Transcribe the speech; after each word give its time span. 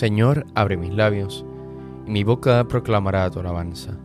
Señor, 0.00 0.46
abre 0.54 0.78
mis 0.78 0.94
labios, 0.94 1.44
y 2.06 2.10
mi 2.10 2.24
boca 2.24 2.66
proclamará 2.66 3.30
tu 3.30 3.40
alabanza. 3.40 3.98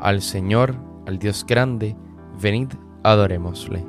Al 0.00 0.22
Señor, 0.22 0.74
al 1.06 1.18
Dios 1.18 1.44
grande, 1.46 1.94
venid, 2.40 2.68
adorémosle. 3.02 3.84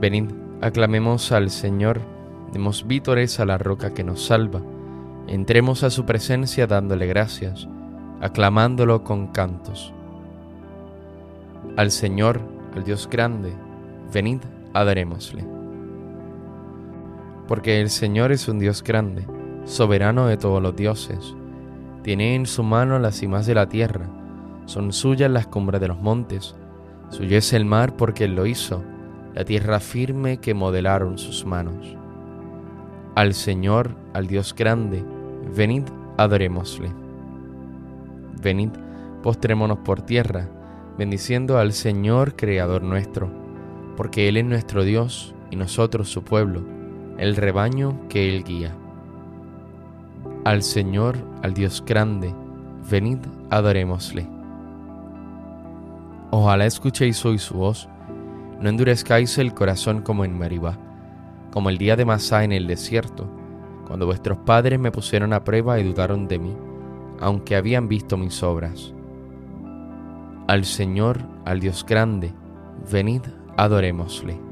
Venid, 0.00 0.30
aclamemos 0.62 1.32
al 1.32 1.50
Señor, 1.50 2.00
demos 2.54 2.86
vítores 2.86 3.40
a 3.40 3.44
la 3.44 3.58
roca 3.58 3.92
que 3.92 4.04
nos 4.04 4.24
salva, 4.24 4.62
entremos 5.26 5.84
a 5.84 5.90
su 5.90 6.06
presencia 6.06 6.66
dándole 6.66 7.06
gracias, 7.08 7.68
aclamándolo 8.22 9.04
con 9.04 9.26
cantos. 9.26 9.92
Al 11.76 11.90
Señor, 11.90 12.40
al 12.74 12.84
Dios 12.84 13.06
grande, 13.06 13.52
venid, 14.10 14.40
adorémosle. 14.72 15.49
Porque 17.50 17.80
el 17.80 17.90
Señor 17.90 18.30
es 18.30 18.46
un 18.46 18.60
Dios 18.60 18.84
grande, 18.84 19.26
soberano 19.64 20.28
de 20.28 20.36
todos 20.36 20.62
los 20.62 20.76
dioses. 20.76 21.34
Tiene 22.04 22.36
en 22.36 22.46
su 22.46 22.62
mano 22.62 22.96
las 23.00 23.16
cimas 23.16 23.44
de 23.44 23.56
la 23.56 23.68
tierra, 23.68 24.06
son 24.66 24.92
suyas 24.92 25.32
las 25.32 25.48
cumbres 25.48 25.80
de 25.80 25.88
los 25.88 26.00
montes, 26.00 26.54
suyo 27.08 27.36
es 27.36 27.52
el 27.52 27.64
mar 27.64 27.96
porque 27.96 28.26
Él 28.26 28.36
lo 28.36 28.46
hizo, 28.46 28.84
la 29.34 29.44
tierra 29.44 29.80
firme 29.80 30.36
que 30.36 30.54
modelaron 30.54 31.18
sus 31.18 31.44
manos. 31.44 31.96
Al 33.16 33.34
Señor, 33.34 33.96
al 34.14 34.28
Dios 34.28 34.54
grande, 34.54 35.04
venid, 35.52 35.82
adorémosle. 36.18 36.92
Venid, 38.40 38.70
postrémonos 39.24 39.78
por 39.78 40.02
tierra, 40.02 40.48
bendiciendo 40.96 41.58
al 41.58 41.72
Señor, 41.72 42.36
Creador 42.36 42.84
nuestro, 42.84 43.28
porque 43.96 44.28
Él 44.28 44.36
es 44.36 44.44
nuestro 44.44 44.84
Dios 44.84 45.34
y 45.50 45.56
nosotros 45.56 46.08
su 46.08 46.22
pueblo, 46.22 46.78
el 47.20 47.36
rebaño 47.36 48.00
que 48.08 48.34
Él 48.34 48.44
guía. 48.44 48.74
Al 50.46 50.62
Señor, 50.62 51.18
al 51.42 51.52
Dios 51.52 51.84
grande, 51.86 52.34
venid, 52.90 53.18
adorémosle. 53.50 54.26
Ojalá 56.30 56.64
escuchéis 56.64 57.22
hoy 57.26 57.38
su 57.38 57.58
voz, 57.58 57.90
no 58.58 58.70
endurezcáis 58.70 59.36
el 59.36 59.52
corazón 59.52 60.00
como 60.00 60.24
en 60.24 60.38
Meribá, 60.38 60.78
como 61.52 61.68
el 61.68 61.76
día 61.76 61.94
de 61.94 62.06
Masá 62.06 62.42
en 62.42 62.52
el 62.52 62.66
desierto, 62.66 63.30
cuando 63.86 64.06
vuestros 64.06 64.38
padres 64.38 64.80
me 64.80 64.90
pusieron 64.90 65.34
a 65.34 65.44
prueba 65.44 65.78
y 65.78 65.84
dudaron 65.84 66.26
de 66.26 66.38
mí, 66.38 66.56
aunque 67.20 67.54
habían 67.54 67.86
visto 67.86 68.16
mis 68.16 68.42
obras. 68.42 68.94
Al 70.48 70.64
Señor, 70.64 71.20
al 71.44 71.60
Dios 71.60 71.84
grande, 71.86 72.32
venid, 72.90 73.20
adorémosle. 73.58 74.49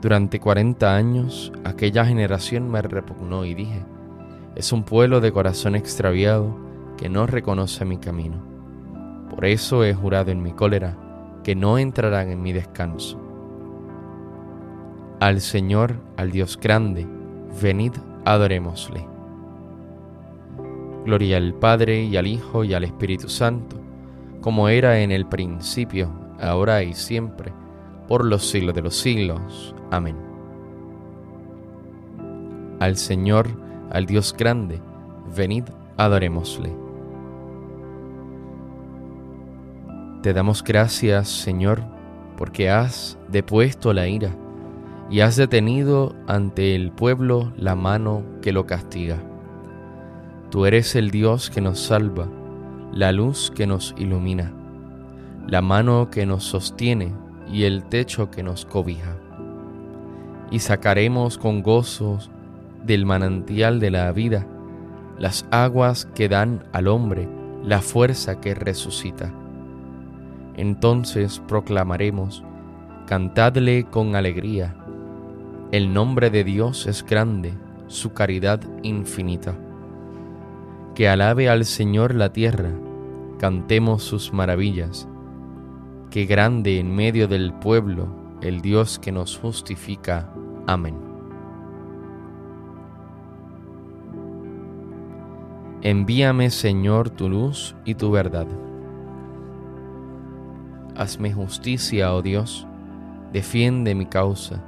Durante 0.00 0.38
cuarenta 0.38 0.94
años 0.94 1.52
aquella 1.64 2.04
generación 2.04 2.70
me 2.70 2.80
repugnó 2.82 3.44
y 3.44 3.54
dije, 3.54 3.84
es 4.54 4.72
un 4.72 4.84
pueblo 4.84 5.20
de 5.20 5.32
corazón 5.32 5.74
extraviado 5.74 6.56
que 6.96 7.08
no 7.08 7.26
reconoce 7.26 7.84
mi 7.84 7.98
camino. 7.98 8.42
Por 9.30 9.44
eso 9.44 9.84
he 9.84 9.94
jurado 9.94 10.30
en 10.30 10.42
mi 10.42 10.52
cólera 10.52 10.96
que 11.42 11.54
no 11.54 11.78
entrarán 11.78 12.30
en 12.30 12.42
mi 12.42 12.52
descanso. 12.52 13.18
Al 15.20 15.40
Señor, 15.40 15.96
al 16.16 16.30
Dios 16.30 16.58
grande, 16.60 17.06
venid, 17.60 17.92
adorémosle. 18.24 19.04
Gloria 21.04 21.38
al 21.38 21.54
Padre 21.54 22.02
y 22.02 22.16
al 22.16 22.26
Hijo 22.26 22.62
y 22.62 22.74
al 22.74 22.84
Espíritu 22.84 23.28
Santo, 23.28 23.80
como 24.40 24.68
era 24.68 25.00
en 25.00 25.10
el 25.10 25.26
principio, 25.26 26.12
ahora 26.40 26.82
y 26.82 26.94
siempre, 26.94 27.52
por 28.08 28.24
los 28.24 28.48
siglos 28.48 28.74
de 28.74 28.82
los 28.82 28.96
siglos. 28.96 29.74
Amén. 29.90 30.16
Al 32.80 32.96
Señor, 32.96 33.48
al 33.90 34.06
Dios 34.06 34.34
grande, 34.36 34.80
venid, 35.36 35.64
adorémosle. 35.96 36.74
Te 40.22 40.32
damos 40.32 40.64
gracias, 40.64 41.28
Señor, 41.28 41.82
porque 42.36 42.70
has 42.70 43.18
depuesto 43.28 43.92
la 43.92 44.08
ira 44.08 44.34
y 45.10 45.20
has 45.20 45.36
detenido 45.36 46.14
ante 46.26 46.74
el 46.74 46.90
pueblo 46.90 47.52
la 47.56 47.74
mano 47.74 48.22
que 48.42 48.52
lo 48.52 48.66
castiga. 48.66 49.18
Tú 50.50 50.66
eres 50.66 50.94
el 50.96 51.10
Dios 51.10 51.50
que 51.50 51.60
nos 51.60 51.78
salva, 51.78 52.26
la 52.92 53.12
luz 53.12 53.52
que 53.54 53.66
nos 53.66 53.94
ilumina, 53.98 54.52
la 55.46 55.62
mano 55.62 56.10
que 56.10 56.26
nos 56.26 56.44
sostiene 56.44 57.12
y 57.50 57.64
el 57.64 57.84
techo 57.84 58.30
que 58.30 58.42
nos 58.42 58.64
cobija. 58.64 59.16
Y 60.50 60.60
sacaremos 60.60 61.38
con 61.38 61.62
gozos 61.62 62.30
del 62.84 63.06
manantial 63.06 63.80
de 63.80 63.90
la 63.90 64.10
vida 64.12 64.46
las 65.18 65.46
aguas 65.50 66.06
que 66.14 66.28
dan 66.28 66.64
al 66.72 66.88
hombre 66.88 67.28
la 67.64 67.80
fuerza 67.80 68.40
que 68.40 68.54
resucita. 68.54 69.32
Entonces 70.56 71.42
proclamaremos, 71.46 72.42
cantadle 73.06 73.84
con 73.84 74.16
alegría, 74.16 74.74
el 75.70 75.92
nombre 75.92 76.30
de 76.30 76.44
Dios 76.44 76.86
es 76.86 77.04
grande, 77.04 77.52
su 77.88 78.12
caridad 78.12 78.60
infinita. 78.82 79.54
Que 80.94 81.08
alabe 81.08 81.48
al 81.48 81.64
Señor 81.64 82.14
la 82.14 82.32
tierra, 82.32 82.70
cantemos 83.38 84.02
sus 84.02 84.32
maravillas. 84.32 85.06
Que 86.10 86.24
grande 86.24 86.78
en 86.78 86.94
medio 86.94 87.28
del 87.28 87.52
pueblo 87.52 88.08
el 88.40 88.60
Dios 88.60 88.98
que 88.98 89.12
nos 89.12 89.36
justifica. 89.36 90.32
Amén. 90.66 90.96
Envíame, 95.82 96.50
Señor, 96.50 97.10
tu 97.10 97.28
luz 97.28 97.76
y 97.84 97.94
tu 97.94 98.10
verdad. 98.10 98.46
Hazme 100.96 101.32
justicia, 101.32 102.12
oh 102.14 102.22
Dios, 102.22 102.66
defiende 103.32 103.94
mi 103.94 104.06
causa 104.06 104.64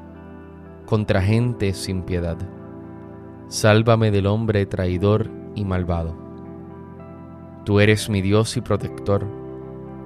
contra 0.86 1.20
gente 1.20 1.72
sin 1.72 2.02
piedad. 2.02 2.36
Sálvame 3.48 4.10
del 4.10 4.26
hombre 4.26 4.66
traidor 4.66 5.28
y 5.56 5.64
malvado. 5.64 6.14
Tú 7.64 7.80
eres 7.80 8.08
mi 8.08 8.22
Dios 8.22 8.56
y 8.56 8.60
protector. 8.60 9.39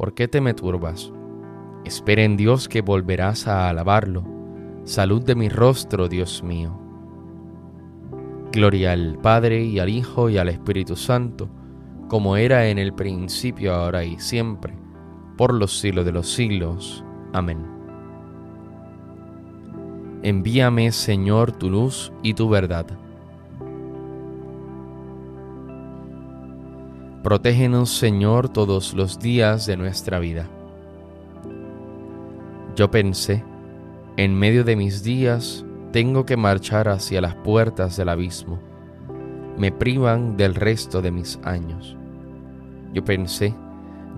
¿Por 0.00 0.14
qué 0.14 0.28
te 0.28 0.40
me 0.40 0.54
turbas? 0.54 1.12
Espera 1.84 2.22
en 2.22 2.38
Dios 2.38 2.70
que 2.70 2.80
volverás 2.80 3.46
a 3.46 3.68
alabarlo. 3.68 4.24
Salud 4.84 5.22
de 5.22 5.34
mi 5.34 5.50
rostro, 5.50 6.08
Dios 6.08 6.42
mío. 6.42 6.72
Gloria 8.50 8.92
al 8.92 9.18
Padre 9.18 9.62
y 9.62 9.78
al 9.78 9.90
Hijo 9.90 10.30
y 10.30 10.38
al 10.38 10.48
Espíritu 10.48 10.96
Santo, 10.96 11.50
como 12.08 12.38
era 12.38 12.68
en 12.68 12.78
el 12.78 12.94
principio, 12.94 13.74
ahora 13.74 14.02
y 14.02 14.18
siempre, 14.18 14.72
por 15.36 15.52
los 15.52 15.78
siglos 15.78 16.06
de 16.06 16.12
los 16.12 16.32
siglos. 16.32 17.04
Amén. 17.34 17.58
Envíame, 20.22 20.92
Señor, 20.92 21.52
tu 21.52 21.68
luz 21.68 22.10
y 22.22 22.32
tu 22.32 22.48
verdad. 22.48 22.86
Protégenos, 27.22 27.90
Señor, 27.90 28.48
todos 28.48 28.94
los 28.94 29.18
días 29.18 29.66
de 29.66 29.76
nuestra 29.76 30.18
vida. 30.18 30.48
Yo 32.76 32.90
pensé, 32.90 33.44
en 34.16 34.34
medio 34.34 34.64
de 34.64 34.76
mis 34.76 35.02
días 35.02 35.64
tengo 35.92 36.24
que 36.24 36.36
marchar 36.36 36.88
hacia 36.88 37.20
las 37.20 37.34
puertas 37.34 37.96
del 37.96 38.08
abismo. 38.08 38.58
Me 39.58 39.70
privan 39.72 40.36
del 40.36 40.54
resto 40.54 41.02
de 41.02 41.10
mis 41.10 41.38
años. 41.44 41.96
Yo 42.94 43.04
pensé, 43.04 43.54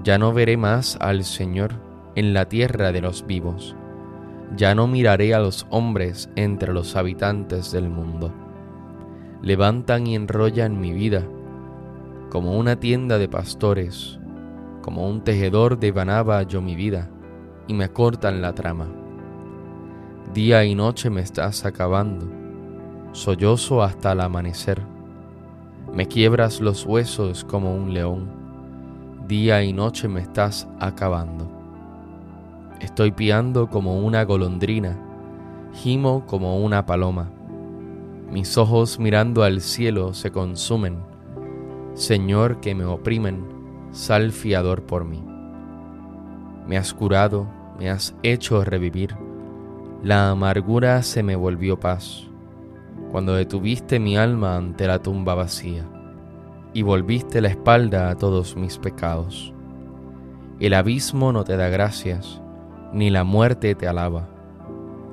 ya 0.05 0.19
no 0.19 0.32
veré 0.32 0.56
más 0.56 0.96
al 1.00 1.25
Señor 1.25 1.72
en 2.14 2.34
la 2.34 2.48
tierra 2.48 2.93
de 2.93 3.00
los 3.00 3.26
vivos 3.26 3.75
ya 4.56 4.75
no 4.75 4.87
miraré 4.87 5.34
a 5.34 5.40
los 5.40 5.66
hombres 5.70 6.28
entre 6.37 6.72
los 6.72 6.96
habitantes 6.96 7.72
del 7.72 7.88
mundo. 7.88 8.32
Levantan 9.40 10.06
y 10.06 10.14
enrollan 10.14 10.81
mi 10.81 10.93
vida 10.93 11.26
como 12.32 12.56
una 12.56 12.81
tienda 12.81 13.19
de 13.19 13.29
pastores, 13.29 14.19
como 14.81 15.06
un 15.06 15.20
tejedor 15.20 15.79
de 15.79 15.93
banaba 15.93 16.43
yo 16.44 16.62
mi 16.62 16.75
vida, 16.75 17.11
y 17.67 17.75
me 17.75 17.90
cortan 17.90 18.40
la 18.40 18.55
trama. 18.55 18.87
Día 20.32 20.64
y 20.64 20.75
noche 20.75 21.11
me 21.11 21.20
estás 21.20 21.67
acabando, 21.67 22.26
sollozo 23.12 23.82
hasta 23.82 24.12
el 24.12 24.23
amanecer. 24.23 24.81
Me 25.93 26.08
quiebras 26.08 26.62
los 26.62 26.87
huesos 26.87 27.44
como 27.44 27.76
un 27.76 27.93
león, 27.93 28.31
día 29.29 29.62
y 29.62 29.75
noche 29.75 30.08
me 30.08 30.23
estás 30.23 30.67
acabando. 30.81 31.46
Estoy 32.81 33.12
piando 33.12 33.69
como 33.69 34.00
una 34.00 34.25
golondrina, 34.25 34.96
gimo 35.75 36.25
como 36.25 36.61
una 36.61 36.87
paloma. 36.87 37.31
Mis 38.31 38.56
ojos 38.56 38.99
mirando 38.99 39.43
al 39.43 39.61
cielo 39.61 40.14
se 40.14 40.31
consumen. 40.32 41.12
Señor 41.94 42.61
que 42.61 42.75
me 42.75 42.85
oprimen, 42.85 43.44
sal 43.91 44.33
fiador 44.33 44.83
por 44.83 45.05
mí. 45.05 45.23
Me 46.67 46.79
has 46.79 46.94
curado, 46.94 47.47
me 47.79 47.91
has 47.91 48.15
hecho 48.23 48.65
revivir. 48.65 49.15
La 50.03 50.31
amargura 50.31 51.03
se 51.03 51.23
me 51.23 51.37
volvió 51.37 51.79
paz 51.79 52.29
cuando 53.11 53.35
detuviste 53.35 54.00
mi 54.00 54.17
alma 54.17 54.56
ante 54.56 54.87
la 54.87 55.00
tumba 55.00 55.35
vacía 55.35 55.85
y 56.73 56.81
volviste 56.81 57.43
la 57.43 57.49
espalda 57.49 58.09
a 58.09 58.17
todos 58.17 58.56
mis 58.56 58.79
pecados. 58.79 59.53
El 60.61 60.73
abismo 60.73 61.31
no 61.31 61.44
te 61.44 61.59
da 61.59 61.69
gracias, 61.69 62.41
ni 62.94 63.11
la 63.11 63.23
muerte 63.23 63.75
te 63.75 63.87
alaba, 63.87 64.29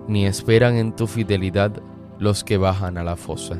ni 0.08 0.26
esperan 0.26 0.76
en 0.76 0.96
tu 0.96 1.08
fidelidad 1.08 1.74
los 2.20 2.46
que 2.46 2.58
bajan 2.58 2.98
a 2.98 3.04
la 3.04 3.18
fosa. 3.18 3.60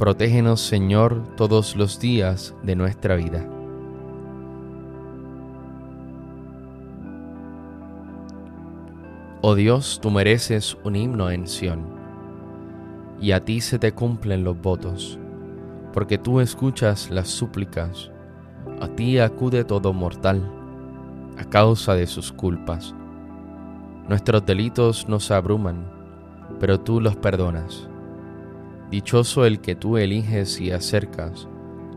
Protégenos, 0.00 0.62
Señor, 0.62 1.22
todos 1.36 1.76
los 1.76 2.00
días 2.00 2.54
de 2.62 2.74
nuestra 2.74 3.16
vida. 3.16 3.46
Oh 9.42 9.54
Dios, 9.54 9.98
tú 10.00 10.10
mereces 10.10 10.74
un 10.84 10.96
himno 10.96 11.30
en 11.30 11.46
Sión 11.46 11.84
y 13.20 13.32
a 13.32 13.44
ti 13.44 13.60
se 13.60 13.78
te 13.78 13.92
cumplen 13.92 14.42
los 14.42 14.58
votos, 14.58 15.18
porque 15.92 16.16
tú 16.16 16.40
escuchas 16.40 17.10
las 17.10 17.28
súplicas, 17.28 18.10
a 18.80 18.88
ti 18.88 19.18
acude 19.18 19.64
todo 19.64 19.92
mortal, 19.92 20.50
a 21.36 21.44
causa 21.44 21.94
de 21.94 22.06
sus 22.06 22.32
culpas. 22.32 22.94
Nuestros 24.08 24.46
delitos 24.46 25.06
nos 25.10 25.30
abruman, 25.30 25.84
pero 26.58 26.80
tú 26.80 27.02
los 27.02 27.16
perdonas. 27.16 27.86
Dichoso 28.90 29.44
el 29.44 29.60
que 29.60 29.74
tú 29.74 29.96
eliges 29.96 30.60
y 30.60 30.72
acercas, 30.72 31.48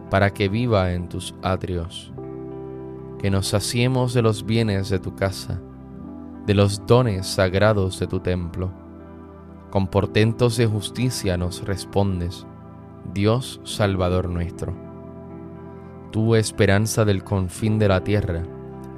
para 0.10 0.31
que 0.34 0.48
viva 0.48 0.94
en 0.94 1.10
tus 1.10 1.36
atrios. 1.42 2.13
Que 3.19 3.31
nos 3.31 3.48
saciemos 3.48 4.13
de 4.13 4.22
los 4.22 4.45
bienes 4.45 4.90
de 4.90 5.00
tu 5.00 5.16
casa, 5.16 5.60
de 6.45 6.54
los 6.54 6.86
dones 6.86 7.25
sagrados 7.28 8.00
de 8.00 8.07
tu 8.07 8.19
templo 8.19 8.84
con 9.74 9.88
portentos 9.88 10.56
de 10.56 10.68
justicia 10.68 11.36
nos 11.36 11.66
respondes, 11.66 12.45
Dios 13.12 13.60
Salvador 13.63 14.30
nuestro. 14.30 14.75
Tú 16.12 16.36
esperanza 16.36 17.06
del 17.06 17.24
confín 17.24 17.80
de 17.80 17.88
la 17.88 18.04
tierra 18.04 18.44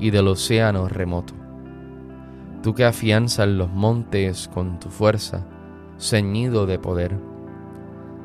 y 0.02 0.10
del 0.10 0.28
océano 0.28 0.90
remoto. 0.90 1.34
Tú 2.62 2.74
que 2.74 2.84
afianzas 2.84 3.48
los 3.48 3.70
montes 3.72 4.50
con 4.54 4.78
tu 4.78 4.90
fuerza, 4.90 5.46
ceñido 5.98 6.66
de 6.66 6.78
poder. 6.78 7.18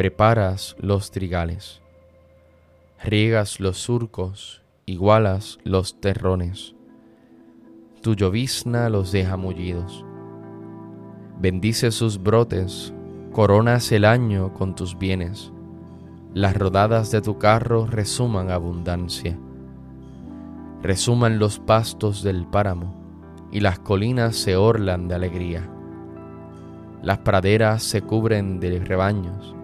Preparas 0.00 0.76
los 0.80 1.10
trigales. 1.10 1.82
Riegas 3.04 3.60
los 3.60 3.76
surcos, 3.76 4.62
igualas 4.86 5.58
los 5.62 6.00
terrones. 6.00 6.74
Tu 8.00 8.14
llovizna 8.14 8.88
los 8.88 9.12
deja 9.12 9.36
mullidos 9.36 10.06
Bendice 11.38 11.90
sus 11.90 12.16
brotes, 12.22 12.94
coronas 13.32 13.92
el 13.92 14.06
año 14.06 14.54
con 14.54 14.74
tus 14.74 14.96
bienes. 14.96 15.52
Las 16.32 16.56
rodadas 16.56 17.10
de 17.10 17.20
tu 17.20 17.36
carro 17.36 17.86
resuman 17.86 18.50
abundancia. 18.50 19.38
Resuman 20.82 21.38
los 21.38 21.58
pastos 21.58 22.22
del 22.22 22.46
páramo 22.46 22.94
y 23.52 23.60
las 23.60 23.78
colinas 23.80 24.34
se 24.34 24.56
orlan 24.56 25.08
de 25.08 25.14
alegría. 25.14 25.68
Las 27.02 27.18
praderas 27.18 27.82
se 27.82 28.00
cubren 28.00 28.60
de 28.60 28.78
rebaños 28.78 29.59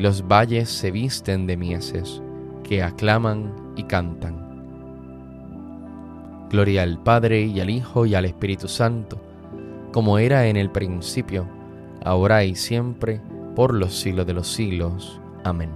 los 0.00 0.26
valles 0.26 0.68
se 0.68 0.90
visten 0.90 1.46
de 1.46 1.56
mieses 1.56 2.22
que 2.64 2.82
aclaman 2.82 3.54
y 3.76 3.84
cantan. 3.84 4.48
Gloria 6.50 6.82
al 6.82 7.02
Padre 7.02 7.42
y 7.42 7.60
al 7.60 7.70
Hijo 7.70 8.06
y 8.06 8.14
al 8.14 8.24
Espíritu 8.24 8.66
Santo 8.66 9.20
como 9.92 10.18
era 10.18 10.46
en 10.46 10.56
el 10.56 10.70
principio, 10.70 11.48
ahora 12.04 12.44
y 12.44 12.54
siempre, 12.54 13.20
por 13.56 13.74
los 13.74 13.98
siglos 13.98 14.26
de 14.26 14.34
los 14.34 14.46
siglos. 14.46 15.20
Amén. 15.44 15.70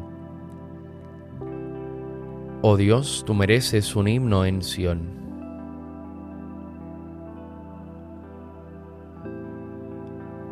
Oh 2.62 2.76
Dios, 2.76 3.24
tú 3.26 3.34
mereces 3.34 3.96
un 3.96 4.08
himno 4.08 4.44
en 4.44 4.62
Sión. 4.62 5.02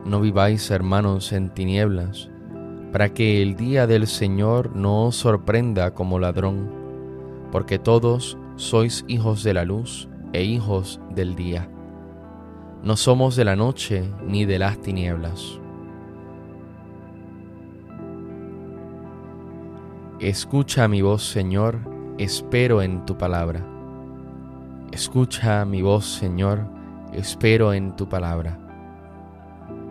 No 0.05 0.21
viváis, 0.21 0.71
hermanos, 0.71 1.33
en 1.33 1.49
tinieblas, 1.55 2.29
para 2.93 3.15
que 3.15 3.43
el 3.43 3.57
día 3.57 3.87
del 3.87 4.07
Señor 4.07 4.77
no 4.77 5.07
os 5.07 5.17
sorprenda 5.17 5.95
como 5.95 6.19
ladrón, 6.19 6.71
porque 7.51 7.79
todos 7.79 8.37
sois 8.57 9.05
hijos 9.09 9.43
de 9.43 9.55
la 9.55 9.65
luz 9.65 10.09
e 10.35 10.45
hijos 10.45 11.01
del 11.15 11.35
día. 11.35 11.69
No 12.83 12.97
somos 12.97 13.35
de 13.35 13.45
la 13.45 13.57
noche 13.57 14.05
ni 14.27 14.45
de 14.45 14.59
las 14.59 14.79
tinieblas. 14.81 15.59
Escucha 20.21 20.87
mi 20.87 21.01
voz, 21.01 21.25
Señor, 21.25 21.81
espero 22.19 22.83
en 22.83 23.05
tu 23.07 23.17
palabra. 23.17 23.67
Escucha 24.93 25.65
mi 25.65 25.81
voz, 25.81 26.05
Señor, 26.05 26.61
espero 27.13 27.73
en 27.73 27.97
tu 27.97 28.09
palabra. 28.09 28.62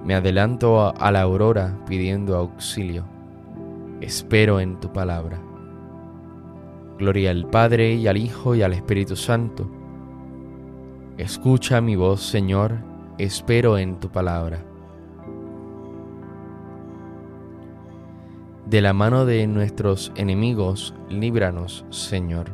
Me 0.05 0.15
adelanto 0.15 0.93
a 0.96 1.12
la 1.12 1.22
aurora 1.22 1.77
pidiendo 1.88 2.36
auxilio. 2.36 3.05
Espero 4.01 4.60
en 4.60 4.79
tu 4.79 4.91
palabra. 4.91 5.39
Gloria 6.98 7.31
al 7.31 7.48
Padre 7.48 7.93
y 7.93 8.08
al 8.08 8.17
Hijo 8.17 8.55
y 8.55 8.63
al 8.63 8.74
Espíritu 8.74 9.15
Santo 9.15 9.70
Escucha 11.22 11.81
mi 11.81 11.96
voz, 11.96 12.22
Señor, 12.22 12.79
espero 13.20 13.77
en 13.77 14.00
tu 14.00 14.10
palabra. 14.10 14.65
De 18.65 18.81
la 18.81 18.93
mano 18.93 19.25
de 19.25 19.46
nuestros 19.46 20.12
enemigos, 20.15 20.96
líbranos, 21.10 21.86
Señor. 21.91 22.48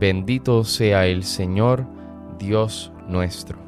Bendito 0.00 0.64
sea 0.64 1.06
el 1.06 1.22
Señor, 1.22 1.86
Dios 2.40 2.90
nuestro. 3.06 3.67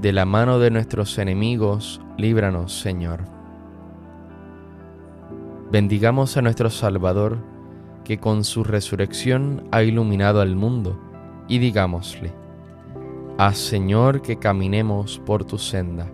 De 0.00 0.12
la 0.12 0.26
mano 0.26 0.58
de 0.58 0.70
nuestros 0.70 1.16
enemigos, 1.16 2.02
líbranos, 2.18 2.78
Señor. 2.78 3.20
Bendigamos 5.72 6.36
a 6.36 6.42
nuestro 6.42 6.68
Salvador, 6.68 7.38
que 8.04 8.18
con 8.18 8.44
su 8.44 8.62
resurrección 8.62 9.66
ha 9.72 9.82
iluminado 9.82 10.42
al 10.42 10.54
mundo, 10.54 11.00
y 11.48 11.58
digámosle, 11.58 12.32
Haz, 13.38 13.56
Señor, 13.56 14.20
que 14.20 14.38
caminemos 14.38 15.18
por 15.24 15.44
tu 15.44 15.56
senda. 15.56 16.10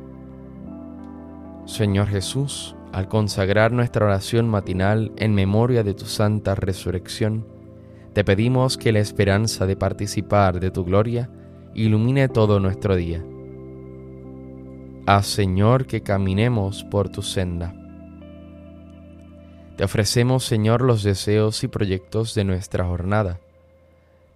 Señor 1.65 2.07
Jesús, 2.07 2.77
al 2.93 3.09
consagrar 3.09 3.73
nuestra 3.73 4.07
oración 4.07 4.49
matinal 4.49 5.11
en 5.17 5.35
memoria 5.35 5.83
de 5.83 5.95
tu 5.95 6.07
santa 6.07 6.55
resurrección, 6.55 7.47
te 8.13 8.23
pedimos 8.23 8.79
que 8.79 8.93
la 8.93 9.01
esperanza 9.01 9.67
de 9.67 9.77
participar 9.77 10.61
de 10.61 10.71
tu 10.71 10.85
gloria 10.85 11.31
ilumine 11.75 12.29
todo 12.29 12.61
nuestro 12.61 12.95
día. 12.95 13.25
Haz, 15.05 15.27
Señor, 15.27 15.87
que 15.87 16.03
caminemos 16.03 16.85
por 16.85 17.09
tu 17.09 17.23
senda. 17.23 17.75
Te 19.77 19.83
ofrecemos, 19.83 20.45
Señor, 20.45 20.83
los 20.83 21.03
deseos 21.03 21.65
y 21.65 21.69
proyectos 21.69 22.37
de 22.37 22.45
nuestra 22.45 22.85
jornada. 22.85 23.41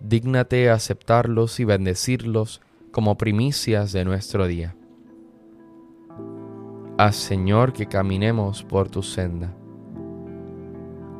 Dígnate 0.00 0.68
aceptarlos 0.70 1.60
y 1.60 1.64
bendecirlos 1.64 2.60
como 2.90 3.16
primicias 3.16 3.92
de 3.92 4.04
nuestro 4.04 4.48
día. 4.48 4.74
Haz, 6.98 7.14
Señor, 7.14 7.72
que 7.72 7.86
caminemos 7.86 8.64
por 8.64 8.88
tu 8.88 9.04
senda. 9.04 9.54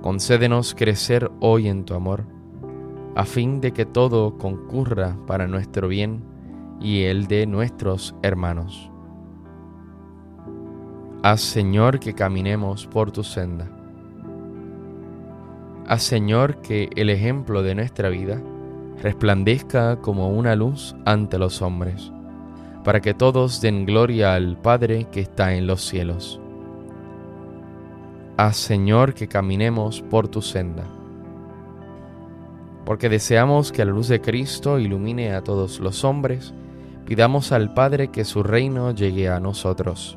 Concédenos 0.03 0.75
crecer 0.75 1.31
hoy 1.39 1.69
en 1.69 1.85
tu 1.85 1.95
amor, 1.95 2.25
a 3.15 3.25
fin 3.25 3.61
de 3.61 3.73
que 3.73 3.87
todo 3.87 4.39
concurra 4.39 5.17
para 5.29 5.47
nuestro 5.47 5.87
bien 5.87 6.25
y 6.81 7.05
el 7.05 7.29
de 7.29 7.47
nuestros 7.47 8.17
hermanos. 8.23 8.91
Haz, 11.29 11.41
Señor, 11.41 11.99
que 11.99 12.15
caminemos 12.15 12.87
por 12.87 13.11
tu 13.11 13.25
senda. 13.25 13.67
Haz, 15.89 16.05
Señor, 16.05 16.61
que 16.61 16.89
el 16.95 17.11
ejemplo 17.11 17.65
de 17.65 17.75
nuestra 17.75 18.11
vida 18.11 18.41
resplandezca 19.03 19.97
como 19.97 20.31
una 20.31 20.55
luz 20.55 20.95
ante 21.05 21.37
los 21.37 21.63
hombres 21.63 22.13
para 22.85 23.01
que 23.01 23.13
todos 23.13 23.61
den 23.61 23.87
gloria 23.87 24.35
al 24.35 24.57
Padre 24.57 25.09
que 25.11 25.19
está 25.19 25.57
en 25.57 25.67
los 25.67 25.81
cielos. 25.81 26.41
Haz, 28.37 28.57
Señor, 28.57 29.13
que 29.13 29.27
caminemos 29.27 30.03
por 30.03 30.29
tu 30.29 30.41
senda, 30.41 30.85
porque 32.85 33.09
deseamos 33.09 33.73
que 33.73 33.85
la 33.85 33.91
luz 33.91 34.07
de 34.07 34.21
Cristo 34.21 34.79
ilumine 34.79 35.35
a 35.35 35.43
todos 35.43 35.81
los 35.81 36.05
hombres, 36.05 36.55
pidamos 37.05 37.51
al 37.51 37.75
Padre 37.75 38.13
que 38.13 38.25
su 38.25 38.45
reino 38.45 38.93
llegue 38.93 39.29
a 39.29 39.41
nosotros. 39.41 40.17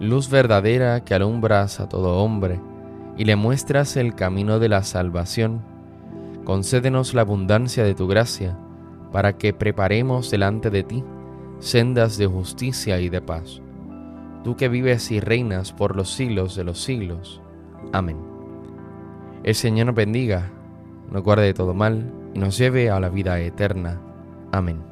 luz 0.00 0.30
verdadera 0.30 1.04
que 1.04 1.14
alumbras 1.14 1.78
a 1.78 1.88
todo 1.88 2.16
hombre 2.16 2.58
y 3.16 3.26
le 3.26 3.36
muestras 3.36 3.96
el 3.96 4.14
camino 4.14 4.58
de 4.58 4.70
la 4.70 4.82
salvación, 4.82 5.60
concédenos 6.44 7.12
la 7.12 7.20
abundancia 7.20 7.84
de 7.84 7.94
tu 7.94 8.08
gracia 8.08 8.56
para 9.12 9.36
que 9.36 9.52
preparemos 9.52 10.30
delante 10.30 10.70
de 10.70 10.82
ti 10.82 11.04
sendas 11.58 12.16
de 12.16 12.26
justicia 12.26 12.98
y 13.00 13.10
de 13.10 13.20
paz. 13.20 13.60
Tú 14.42 14.56
que 14.56 14.68
vives 14.68 15.10
y 15.10 15.20
reinas 15.20 15.72
por 15.72 15.94
los 15.94 16.10
siglos 16.10 16.56
de 16.56 16.64
los 16.64 16.82
siglos. 16.82 17.42
Amén. 17.92 18.16
El 19.42 19.54
Señor 19.54 19.86
nos 19.86 19.94
bendiga, 19.94 20.50
nos 21.10 21.22
guarde 21.22 21.44
de 21.44 21.54
todo 21.54 21.74
mal 21.74 22.10
y 22.34 22.38
nos 22.38 22.56
lleve 22.56 22.88
a 22.88 23.00
la 23.00 23.10
vida 23.10 23.38
eterna. 23.40 24.00
Amén. 24.50 24.89